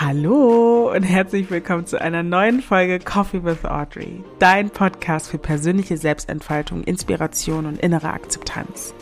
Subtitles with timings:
[0.00, 5.96] Hallo und herzlich willkommen zu einer neuen Folge Coffee with Audrey, dein Podcast für persönliche
[5.96, 8.94] Selbstentfaltung, Inspiration und innere Akzeptanz.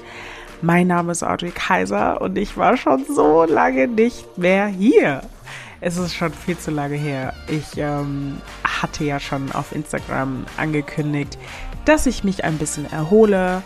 [0.62, 5.21] Mein Name ist Audrey Kaiser und ich war schon so lange nicht mehr hier.
[5.82, 7.35] Es ist schon viel zu lange her.
[7.47, 11.37] Ich ähm, hatte ja schon auf Instagram angekündigt,
[11.85, 13.63] dass ich mich ein bisschen erhole.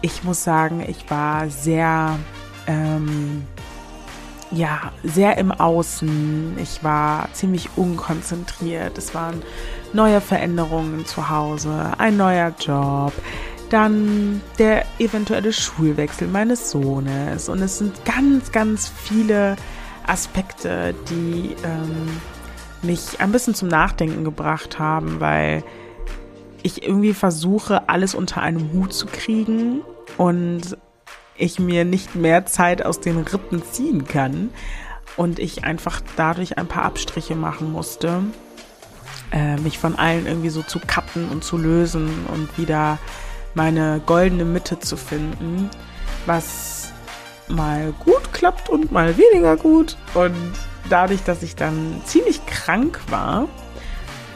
[0.00, 2.18] Ich muss sagen, ich war sehr
[2.66, 3.44] ähm,
[4.50, 6.56] ja, sehr im Außen.
[6.58, 8.96] Ich war ziemlich unkonzentriert.
[8.98, 9.42] Es waren
[9.92, 13.12] neue Veränderungen zu Hause, ein neuer Job,
[13.70, 17.48] dann der eventuelle Schulwechsel meines Sohnes.
[17.48, 19.56] Und es sind ganz, ganz viele
[20.06, 22.20] Aspekte, die ähm,
[22.82, 25.64] mich ein bisschen zum Nachdenken gebracht haben, weil
[26.62, 29.82] ich irgendwie versuche, alles unter einem Hut zu kriegen
[30.16, 30.76] und
[31.38, 34.50] ich mir nicht mehr Zeit aus den Rippen ziehen kann
[35.16, 38.22] und ich einfach dadurch ein paar Abstriche machen musste,
[39.32, 42.98] äh, mich von allen irgendwie so zu cutten und zu lösen und wieder
[43.54, 45.70] meine goldene Mitte zu finden,
[46.26, 46.92] was
[47.48, 49.96] mal gut klappt und mal weniger gut.
[50.14, 50.34] Und
[50.88, 53.48] dadurch, dass ich dann ziemlich krank war,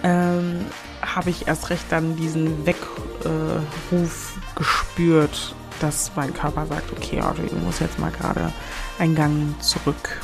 [0.02, 0.64] ähm,
[1.02, 7.56] habe ich erst recht dann diesen Weckruf gespürt dass mein Körper sagt, okay, Audrey, du
[7.56, 8.52] musst jetzt mal gerade
[8.98, 10.20] einen Gang zurück,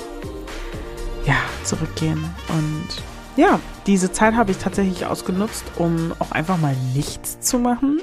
[1.24, 2.24] ja, zurückgehen.
[2.48, 3.02] Und
[3.36, 8.00] ja, diese Zeit habe ich tatsächlich ausgenutzt, um auch einfach mal nichts zu machen.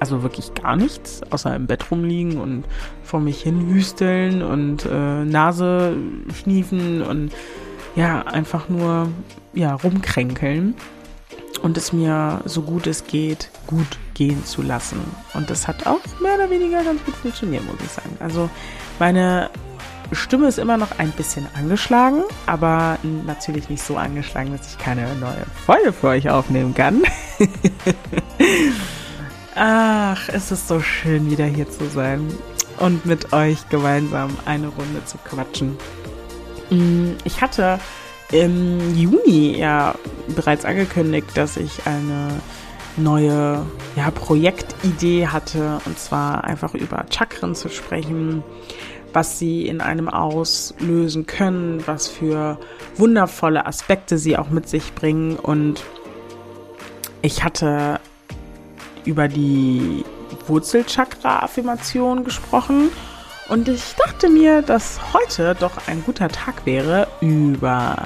[0.00, 2.64] Also wirklich gar nichts, außer im Bett rumliegen und
[3.02, 5.96] vor mich hin hüsteln und äh, Nase
[6.34, 7.32] schniefen und
[7.96, 9.08] ja, einfach nur
[9.54, 10.74] ja, rumkränkeln
[11.62, 15.00] und es mir so gut es geht, gut gehen zu lassen.
[15.34, 18.16] Und das hat auch mehr oder weniger ganz gut funktioniert, muss ich sagen.
[18.20, 18.48] Also
[18.98, 19.50] meine
[20.12, 25.14] Stimme ist immer noch ein bisschen angeschlagen, aber natürlich nicht so angeschlagen, dass ich keine
[25.16, 27.02] neue Folge für euch aufnehmen kann.
[29.54, 32.26] Ach, es ist so schön, wieder hier zu sein
[32.78, 35.76] und mit euch gemeinsam eine Runde zu quatschen.
[36.70, 37.78] Mm, ich hatte
[38.30, 39.94] im Juni ja
[40.34, 42.40] bereits angekündigt, dass ich eine
[42.96, 43.64] neue
[43.96, 48.42] ja, Projektidee hatte, und zwar einfach über Chakren zu sprechen,
[49.12, 52.58] was sie in einem auslösen können, was für
[52.96, 55.36] wundervolle Aspekte sie auch mit sich bringen.
[55.36, 55.84] Und
[57.22, 58.00] ich hatte
[59.04, 60.04] über die
[60.46, 62.90] Wurzelchakra-Affirmation gesprochen
[63.48, 67.96] und ich dachte mir, dass heute doch ein guter Tag wäre, über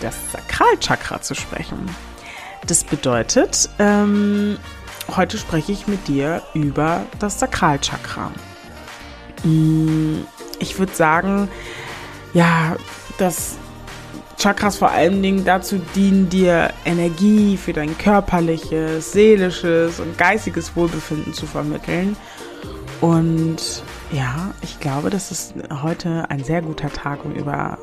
[0.00, 1.88] das Sakralchakra zu sprechen.
[2.66, 4.58] Das bedeutet, ähm,
[5.14, 8.32] heute spreche ich mit dir über das Sakralchakra.
[9.44, 10.20] Mm,
[10.58, 11.48] ich würde sagen,
[12.32, 12.76] ja,
[13.18, 13.56] dass
[14.38, 21.32] Chakras vor allen Dingen dazu dienen, dir Energie für dein körperliches, seelisches und geistiges Wohlbefinden
[21.32, 22.16] zu vermitteln.
[23.00, 27.78] Und ja, ich glaube, das ist heute ein sehr guter Tag, um über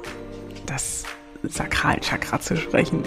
[0.66, 1.04] das
[1.44, 3.04] Sakralchakra zu sprechen.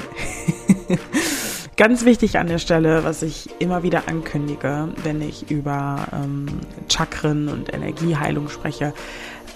[1.77, 6.47] Ganz wichtig an der Stelle, was ich immer wieder ankündige, wenn ich über ähm,
[6.91, 8.95] Chakren und Energieheilung spreche.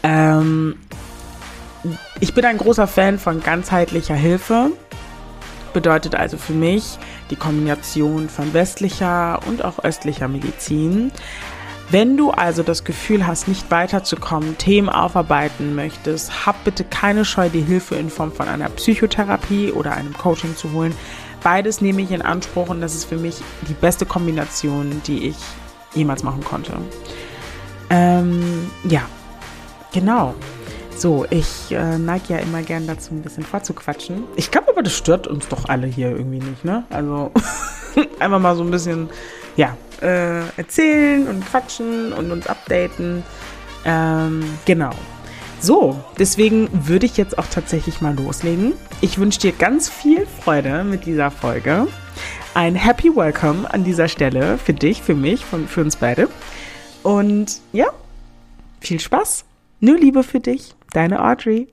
[0.03, 0.77] Ähm,
[2.21, 4.71] ich bin ein großer Fan von ganzheitlicher Hilfe.
[5.72, 6.98] Bedeutet also für mich
[7.31, 11.12] die Kombination von westlicher und auch östlicher Medizin.
[11.91, 17.49] Wenn du also das Gefühl hast, nicht weiterzukommen, Themen aufarbeiten möchtest, hab bitte keine Scheu,
[17.49, 20.95] die Hilfe in Form von einer Psychotherapie oder einem Coaching zu holen.
[21.43, 25.37] Beides nehme ich in Anspruch und das ist für mich die beste Kombination, die ich
[25.93, 26.75] jemals machen konnte.
[27.89, 29.03] Ähm, ja,
[29.93, 30.37] genau.
[30.97, 34.25] So, ich äh, neige ja immer gern dazu, ein bisschen vorzuquatschen.
[34.37, 36.84] Ich glaube aber, das stört uns doch alle hier irgendwie nicht, ne?
[36.91, 37.33] Also
[38.21, 39.09] einfach mal so ein bisschen,
[39.60, 43.22] ja, äh, erzählen und quatschen und uns updaten.
[43.84, 44.91] Ähm, genau.
[45.60, 48.72] So, deswegen würde ich jetzt auch tatsächlich mal loslegen.
[49.03, 51.89] Ich wünsche dir ganz viel Freude mit dieser Folge.
[52.54, 56.28] Ein Happy Welcome an dieser Stelle für dich, für mich, für uns beide.
[57.03, 57.89] Und ja,
[58.80, 59.45] viel Spaß.
[59.80, 61.68] Nur Liebe für dich, deine Audrey.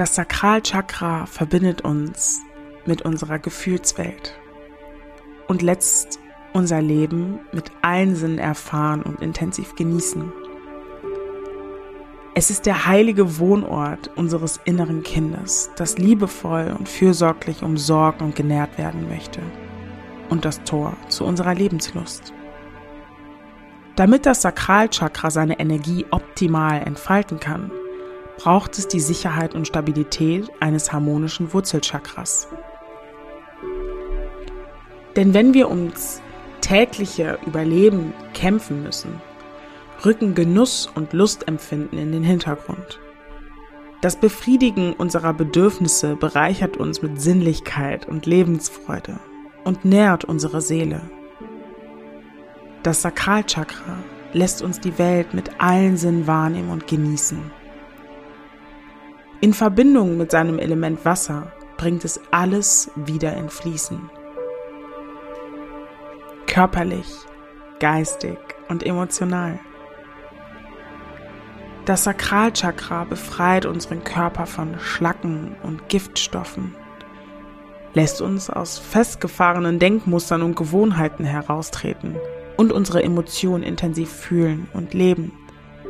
[0.00, 2.40] Das Sakralchakra verbindet uns
[2.86, 4.34] mit unserer Gefühlswelt
[5.46, 6.18] und lässt
[6.54, 10.32] unser Leben mit allen Sinnen erfahren und intensiv genießen.
[12.34, 18.78] Es ist der heilige Wohnort unseres inneren Kindes, das liebevoll und fürsorglich umsorgt und genährt
[18.78, 19.42] werden möchte
[20.30, 22.32] und das Tor zu unserer Lebenslust.
[23.96, 27.70] Damit das Sakralchakra seine Energie optimal entfalten kann,
[28.40, 32.48] braucht es die Sicherheit und Stabilität eines harmonischen Wurzelchakras.
[35.14, 36.22] Denn wenn wir ums
[36.62, 39.20] tägliche Überleben kämpfen müssen,
[40.06, 42.98] rücken Genuss und Lustempfinden in den Hintergrund.
[44.00, 49.20] Das Befriedigen unserer Bedürfnisse bereichert uns mit Sinnlichkeit und Lebensfreude
[49.64, 51.02] und nährt unsere Seele.
[52.82, 53.98] Das Sakralchakra
[54.32, 57.59] lässt uns die Welt mit allen Sinnen wahrnehmen und genießen.
[59.42, 64.10] In Verbindung mit seinem Element Wasser bringt es alles wieder in Fließen.
[66.46, 67.06] Körperlich,
[67.78, 68.36] geistig
[68.68, 69.58] und emotional.
[71.86, 76.76] Das Sakralchakra befreit unseren Körper von Schlacken und Giftstoffen,
[77.94, 82.16] lässt uns aus festgefahrenen Denkmustern und Gewohnheiten heraustreten
[82.58, 85.32] und unsere Emotionen intensiv fühlen und leben,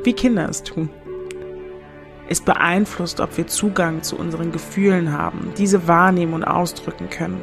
[0.05, 0.88] wie Kinder es tun.
[2.31, 7.41] Es beeinflusst, ob wir Zugang zu unseren Gefühlen haben, diese wahrnehmen und ausdrücken können.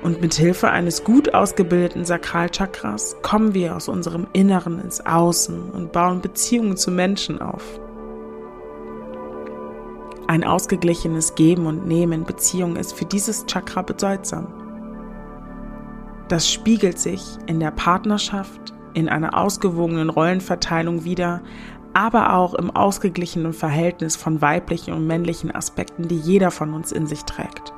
[0.00, 5.90] Und mit Hilfe eines gut ausgebildeten Sakralchakras kommen wir aus unserem Inneren ins Außen und
[5.90, 7.64] bauen Beziehungen zu Menschen auf.
[10.28, 14.46] Ein ausgeglichenes Geben und Nehmen in Beziehungen ist für dieses Chakra bedeutsam.
[16.28, 21.42] Das spiegelt sich in der Partnerschaft, in einer ausgewogenen Rollenverteilung wider,
[21.94, 27.06] aber auch im ausgeglichenen Verhältnis von weiblichen und männlichen Aspekten, die jeder von uns in
[27.06, 27.72] sich trägt.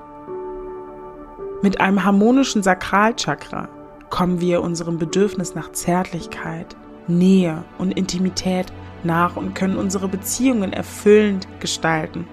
[1.63, 3.69] Mit einem harmonischen Sakralchakra
[4.11, 6.77] kommen wir unserem Bedürfnis nach Zärtlichkeit,
[7.09, 8.73] Nähe und Intimität
[9.05, 12.27] nach und können unsere Beziehungen erfüllend gestalten.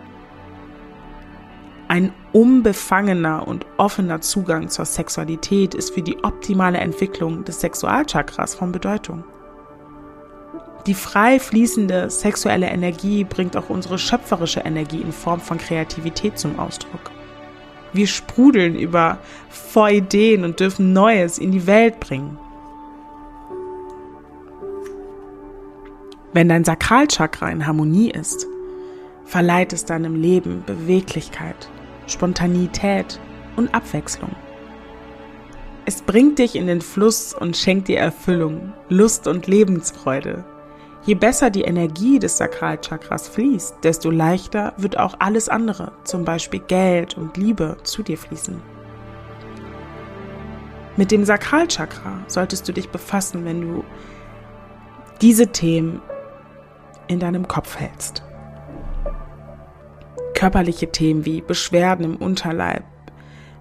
[1.87, 8.71] Ein unbefangener und offener Zugang zur Sexualität ist für die optimale Entwicklung des Sexualchakras von
[8.71, 9.23] Bedeutung.
[10.85, 16.59] Die frei fließende sexuelle Energie bringt auch unsere schöpferische Energie in Form von Kreativität zum
[16.59, 17.11] Ausdruck.
[17.93, 19.19] Wir sprudeln über
[19.49, 22.37] vor Ideen und dürfen Neues in die Welt bringen.
[26.33, 28.47] Wenn dein Sakralchakra in Harmonie ist,
[29.23, 31.69] verleiht es deinem Leben Beweglichkeit,
[32.07, 33.19] Spontanität
[33.55, 34.31] und Abwechslung.
[35.85, 40.43] Es bringt dich in den Fluss und schenkt dir Erfüllung, Lust und Lebensfreude.
[41.05, 46.61] Je besser die Energie des Sakralchakras fließt, desto leichter wird auch alles andere, zum Beispiel
[46.61, 48.61] Geld und Liebe, zu dir fließen.
[50.95, 53.83] Mit dem Sakralchakra solltest du dich befassen, wenn du
[55.21, 56.01] diese Themen
[57.07, 58.23] in deinem Kopf hältst
[60.43, 62.83] körperliche Themen wie Beschwerden im Unterleib,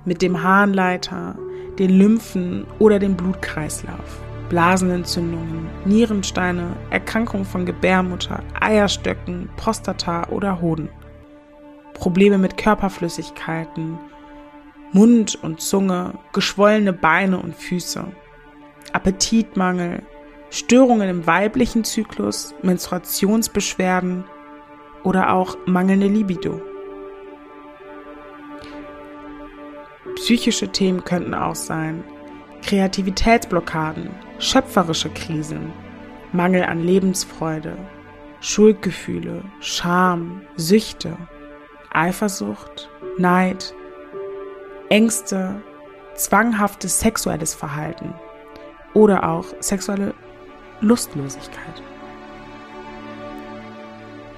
[0.05, 1.39] mit dem Harnleiter,
[1.79, 4.21] den Lymphen oder dem Blutkreislauf,
[4.53, 10.91] Blasenentzündungen, Nierensteine, Erkrankungen von Gebärmutter, Eierstöcken, Prostata oder Hoden,
[11.95, 13.99] Probleme mit Körperflüssigkeiten,
[14.93, 18.05] Mund und Zunge, geschwollene Beine und Füße,
[18.93, 20.03] Appetitmangel,
[20.51, 24.25] Störungen im weiblichen Zyklus, Menstruationsbeschwerden
[25.03, 26.61] oder auch mangelnde Libido.
[30.17, 32.05] Psychische Themen könnten auch sein
[32.61, 34.11] Kreativitätsblockaden,
[34.43, 35.73] schöpferische Krisen,
[36.33, 37.77] Mangel an Lebensfreude,
[38.41, 41.17] Schuldgefühle, Scham, Süchte,
[41.93, 43.73] Eifersucht, Neid,
[44.89, 45.63] Ängste,
[46.15, 48.15] zwanghaftes sexuelles Verhalten
[48.95, 50.13] oder auch sexuelle
[50.81, 51.83] Lustlosigkeit.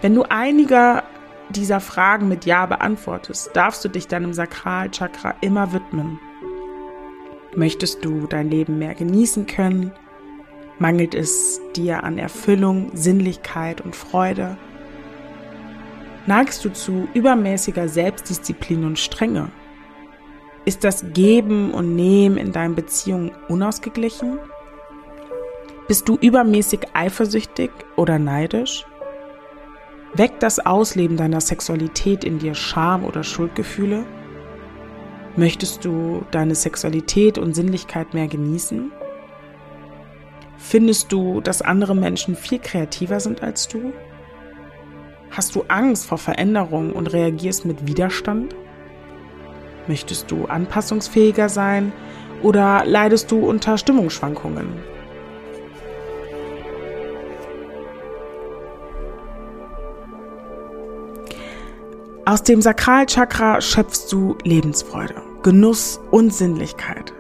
[0.03, 1.03] Wenn du einiger
[1.49, 6.21] dieser Fragen mit Ja beantwortest, darfst du dich deinem Sakralchakra immer widmen.
[7.57, 9.93] Möchtest du dein Leben mehr genießen können?
[10.79, 14.57] Mangelt es dir an Erfüllung, Sinnlichkeit und Freude?
[16.27, 19.51] Neigst du zu übermäßiger Selbstdisziplin und Strenge?
[20.65, 24.39] Ist das Geben und Nehmen in deinen Beziehungen unausgeglichen?
[25.87, 28.85] Bist du übermäßig eifersüchtig oder neidisch?
[30.15, 34.05] Weckt das Ausleben deiner Sexualität in dir Scham oder Schuldgefühle?
[35.37, 38.93] Möchtest du deine Sexualität und Sinnlichkeit mehr genießen?
[40.59, 43.93] Findest du, dass andere Menschen viel kreativer sind als du?
[45.31, 48.55] Hast du Angst vor Veränderung und reagierst mit Widerstand?
[49.89, 51.93] Möchtest du anpassungsfähiger sein
[52.43, 54.69] oder leidest du unter Stimmungsschwankungen?
[62.27, 65.15] Aus dem Sakralchakra schöpfst du Lebensfreude,
[65.45, 67.13] Genuss und Sinnlichkeit.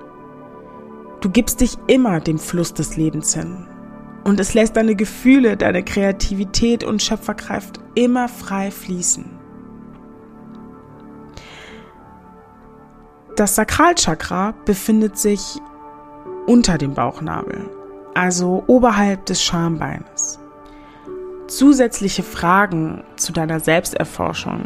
[1.20, 3.66] Du gibst dich immer dem Fluss des Lebens hin.
[4.24, 9.26] Und es lässt deine Gefühle, deine Kreativität und Schöpferkraft immer frei fließen.
[13.36, 15.60] Das Sakralchakra befindet sich
[16.46, 17.68] unter dem Bauchnabel,
[18.14, 20.38] also oberhalb des Schambeines.
[21.46, 24.64] Zusätzliche Fragen zu deiner Selbsterforschung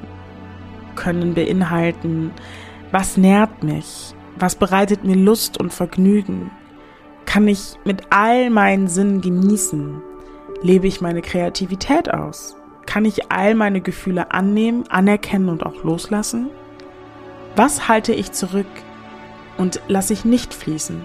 [0.95, 2.31] können beinhalten,
[2.93, 6.51] was nährt mich, was bereitet mir Lust und Vergnügen,
[7.27, 10.01] kann ich mit all meinen Sinnen genießen,
[10.63, 16.49] lebe ich meine Kreativität aus, kann ich all meine Gefühle annehmen, anerkennen und auch loslassen,
[17.57, 18.67] was halte ich zurück
[19.59, 21.05] und lasse ich nicht fließen,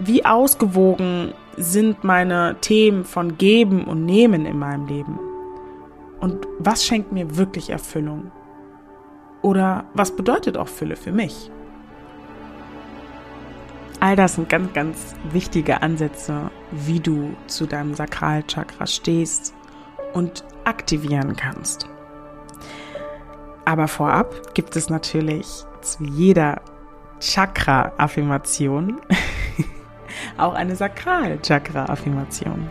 [0.00, 5.18] wie ausgewogen sind meine Themen von Geben und Nehmen in meinem Leben?
[6.20, 8.30] Und was schenkt mir wirklich Erfüllung?
[9.42, 11.50] Oder was bedeutet auch Fülle für mich?
[14.00, 19.54] All das sind ganz, ganz wichtige Ansätze, wie du zu deinem Sakralchakra stehst
[20.14, 21.86] und aktivieren kannst.
[23.66, 26.62] Aber vorab gibt es natürlich zu jeder
[27.20, 29.00] Chakra-Affirmation
[30.38, 32.68] auch eine Sakral-Chakra-Affirmation.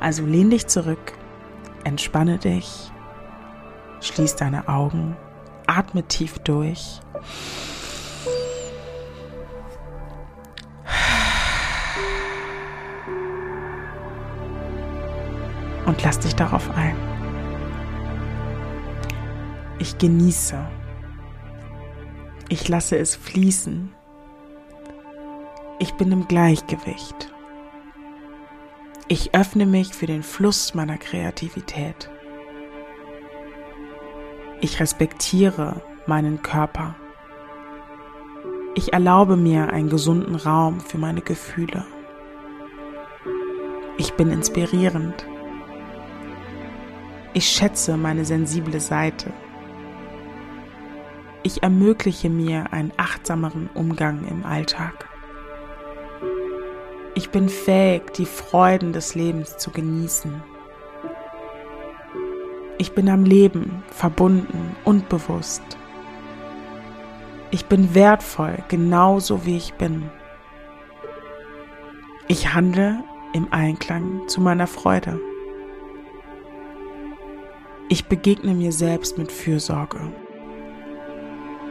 [0.00, 1.12] Also lehn dich zurück,
[1.84, 2.90] entspanne dich,
[4.00, 5.16] schließ deine Augen,
[5.66, 7.00] atme tief durch.
[15.86, 16.96] Und lass dich darauf ein.
[19.78, 20.56] Ich genieße.
[22.48, 23.92] Ich lasse es fließen.
[25.78, 27.32] Ich bin im Gleichgewicht.
[29.08, 32.08] Ich öffne mich für den Fluss meiner Kreativität.
[34.64, 36.94] Ich respektiere meinen Körper.
[38.76, 41.84] Ich erlaube mir einen gesunden Raum für meine Gefühle.
[43.98, 45.26] Ich bin inspirierend.
[47.32, 49.32] Ich schätze meine sensible Seite.
[51.42, 55.08] Ich ermögliche mir einen achtsameren Umgang im Alltag.
[57.16, 60.51] Ich bin fähig, die Freuden des Lebens zu genießen.
[62.82, 65.62] Ich bin am Leben verbunden und bewusst.
[67.52, 70.10] Ich bin wertvoll, genauso wie ich bin.
[72.26, 75.20] Ich handle im Einklang zu meiner Freude.
[77.88, 80.00] Ich begegne mir selbst mit Fürsorge.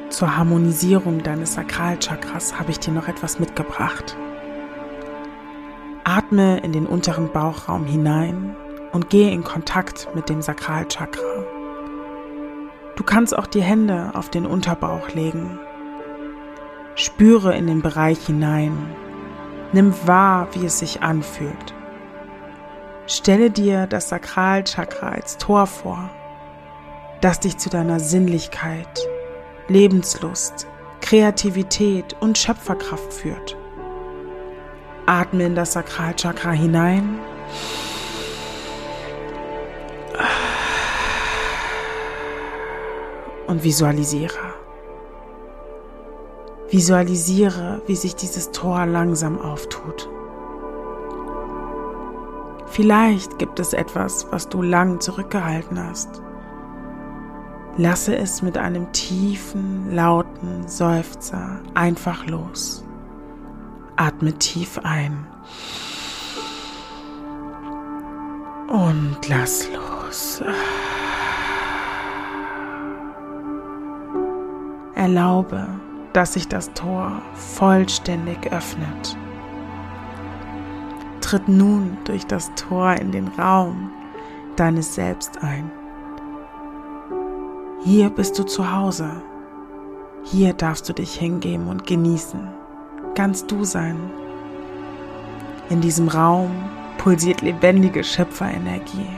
[0.08, 4.16] Zur Harmonisierung deines Sakralchakras habe ich dir noch etwas mitgebracht.
[6.06, 8.56] Atme in den unteren Bauchraum hinein
[8.92, 11.46] und gehe in Kontakt mit dem Sakralchakra.
[12.96, 15.60] Du kannst auch die Hände auf den Unterbauch legen.
[16.96, 18.78] Spüre in den Bereich hinein.
[19.72, 21.74] Nimm wahr, wie es sich anfühlt.
[23.08, 26.10] Stelle dir das Sakralchakra als Tor vor,
[27.22, 29.08] das dich zu deiner Sinnlichkeit,
[29.68, 30.68] Lebenslust,
[31.02, 33.58] Kreativität und Schöpferkraft führt.
[35.06, 37.20] Atme in das Sakralchakra hinein.
[43.52, 44.54] Und visualisiere.
[46.70, 50.10] Visualisiere, wie sich dieses Tor langsam auftut.
[52.68, 56.22] Vielleicht gibt es etwas, was du lang zurückgehalten hast.
[57.76, 62.86] Lasse es mit einem tiefen, lauten Seufzer einfach los.
[63.98, 65.28] Atme tief ein.
[68.70, 70.42] Und lass los.
[75.02, 75.68] Erlaube,
[76.14, 79.18] dass sich das Tor vollständig öffnet.
[81.22, 83.90] Tritt nun durch das Tor in den Raum
[84.58, 85.72] deines Selbst ein.
[87.84, 89.10] Hier bist du zu Hause.
[90.24, 92.48] Hier darfst du dich hingeben und genießen
[93.16, 93.98] ganz du sein.
[95.72, 96.52] In diesem Raum
[97.00, 99.10] pulsiert lebendige Schöpferenergie.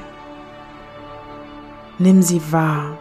[1.99, 2.97] Nimm sie wahr.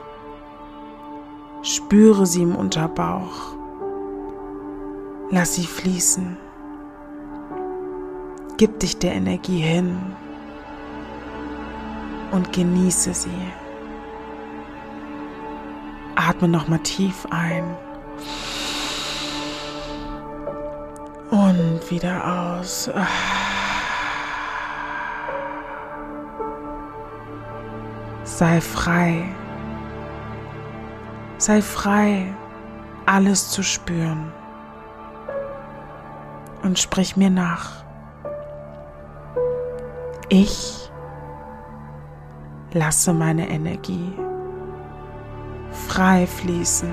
[1.63, 3.55] Spüre sie im Unterbauch.
[5.31, 6.37] Lass sie fließen.
[8.57, 9.97] Gib dich der Energie hin
[12.33, 13.53] und genieße sie.
[16.17, 17.65] Atme nochmal tief ein.
[21.31, 22.91] Und wieder aus.
[28.25, 29.27] Sei frei.
[31.43, 32.33] Sei frei,
[33.05, 34.33] alles zu spüren.
[36.63, 37.85] Und sprich mir nach.
[40.29, 40.89] Ich
[42.73, 44.13] lasse meine Energie
[45.89, 46.93] frei fließen.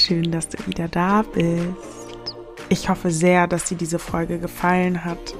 [0.00, 2.36] Schön, dass du wieder da bist.
[2.68, 5.34] Ich hoffe sehr, dass dir diese Folge gefallen hat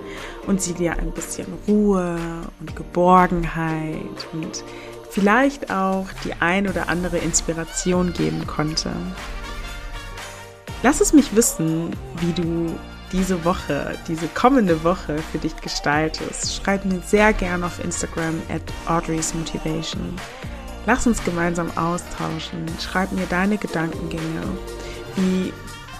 [0.46, 2.16] und sie dir ein bisschen Ruhe
[2.60, 4.62] und Geborgenheit und
[5.10, 8.92] vielleicht auch die ein oder andere Inspiration geben konnte.
[10.82, 12.78] Lass es mich wissen, wie du
[13.12, 16.54] diese Woche, diese kommende Woche für dich gestaltest.
[16.54, 20.16] Schreib mir sehr gerne auf Instagram at Audrey's Motivation.
[20.86, 22.64] Lass uns gemeinsam austauschen.
[22.80, 24.42] Schreib mir deine Gedankengänge,
[25.16, 25.52] wie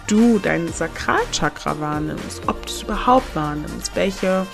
[0.07, 4.47] du dein Sakralchakra wahrnimmst, ob du es überhaupt wahrnimmst, welche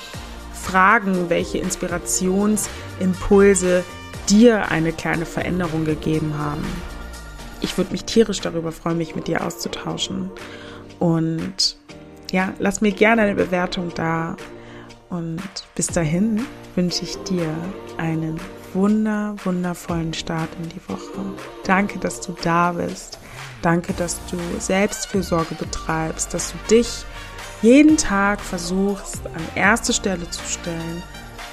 [0.54, 3.84] Fragen, welche Inspirationsimpulse
[4.28, 6.64] dir eine kleine Veränderung gegeben haben.
[7.60, 10.30] Ich würde mich tierisch darüber freuen, mich mit dir auszutauschen.
[10.98, 11.76] Und
[12.30, 14.36] ja, lass mir gerne eine Bewertung da.
[15.10, 15.42] Und
[15.74, 17.54] bis dahin wünsche ich dir
[17.98, 18.40] einen
[18.74, 21.24] wunder, wundervollen Start in die Woche.
[21.64, 23.18] Danke, dass du da bist.
[23.62, 27.04] Danke, dass du Selbstfürsorge betreibst, dass du dich
[27.62, 31.02] jeden Tag versuchst, an erste Stelle zu stellen,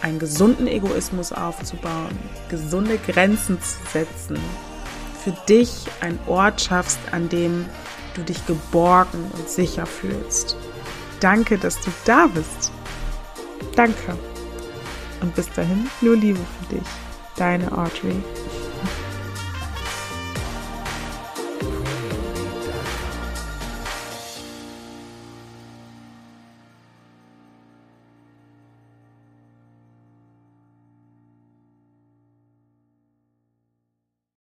[0.02, 2.18] einen gesunden Egoismus aufzubauen,
[2.50, 4.40] gesunde Grenzen zu setzen,
[5.24, 7.66] für dich einen Ort schaffst, an dem
[8.16, 10.56] du dich geborgen und sicher fühlst.
[11.20, 12.72] Danke, dass du da bist.
[13.76, 14.18] Danke.
[15.22, 17.09] Und bis dahin, nur Liebe für dich.
[17.39, 18.22] Deine Audrey.